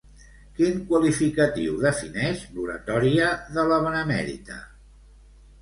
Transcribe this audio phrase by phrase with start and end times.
[0.59, 4.59] Quin qualificatiu defineix l'oratòria de la Benemèrita?